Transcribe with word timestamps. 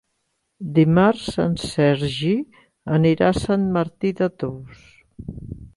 Dimarts 0.77 1.25
en 1.43 1.53
Sergi 1.65 2.33
anirà 2.97 3.29
a 3.35 3.39
Sant 3.43 3.71
Martí 3.77 4.15
de 4.23 4.31
Tous. 4.45 4.81